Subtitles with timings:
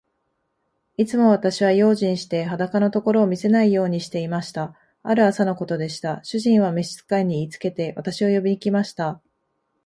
[0.97, 4.75] いつも私は用心して、裸のところを見せないようにしていました。
[5.03, 6.21] ある朝のことでした。
[6.23, 9.21] 主人は召使に言いつけて、私を呼びに来ました。